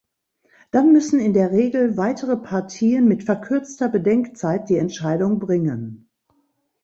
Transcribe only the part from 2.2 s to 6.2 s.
Partien mit verkürzter Bedenkzeit die Entscheidung bringen.